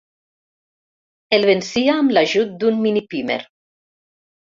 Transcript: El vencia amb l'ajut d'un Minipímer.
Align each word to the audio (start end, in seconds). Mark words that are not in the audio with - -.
El 1.37 1.45
vencia 1.51 1.99
amb 1.99 2.17
l'ajut 2.17 2.59
d'un 2.65 2.83
Minipímer. 2.89 3.41